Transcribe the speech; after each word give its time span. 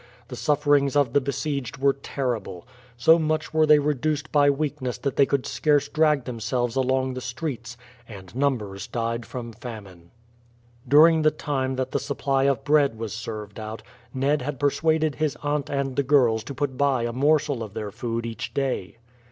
The 0.29 0.35
sufferings 0.35 0.95
of 0.95 1.13
the 1.13 1.21
besieged 1.21 1.77
were 1.77 1.93
terrible. 1.93 2.65
So 2.97 3.19
much 3.19 3.53
were 3.53 3.67
they 3.67 3.77
reduced 3.77 4.31
by 4.31 4.49
weakness 4.49 4.97
that 4.97 5.15
they 5.15 5.27
could 5.27 5.45
scarce 5.45 5.87
drag 5.87 6.23
themselves 6.23 6.75
along 6.75 7.13
the 7.13 7.21
streets, 7.21 7.77
and 8.09 8.35
numbers 8.35 8.87
died 8.87 9.27
from 9.27 9.53
famine. 9.53 10.09
During 10.87 11.21
the 11.21 11.29
time 11.29 11.75
that 11.75 11.91
the 11.91 11.99
supply 11.99 12.45
of 12.45 12.63
bread 12.63 12.97
was 12.97 13.13
served 13.13 13.59
out 13.59 13.83
Ned 14.11 14.41
had 14.41 14.59
persuaded 14.59 15.13
his 15.13 15.37
aunt 15.43 15.69
and 15.69 15.95
the 15.95 16.01
girls 16.01 16.43
to 16.45 16.55
put 16.55 16.79
by 16.79 17.03
a 17.03 17.13
morsel 17.13 17.61
of 17.61 17.75
their 17.75 17.91
food 17.91 18.25
each 18.25 18.55
day. 18.55 18.97